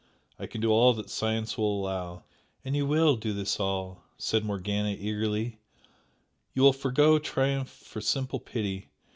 [0.39, 2.23] I can do all that science will allow"
[2.65, 5.59] "And you WILL do this 'all'" said Morgana, eagerly
[6.55, 8.89] "You will forego triumph for simple pity!